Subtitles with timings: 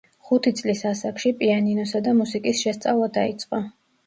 [0.27, 3.63] ხუთი წლის ასაკში პიანინოსა და მუსიკის შესწავლა დაიწყო.